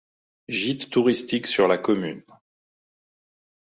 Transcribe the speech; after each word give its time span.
Gîtes 0.49 0.89
touristiques 0.89 1.45
sur 1.45 1.67
la 1.67 1.77
commune. 1.77 2.23